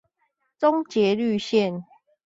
[0.57, 1.83] 中捷綠線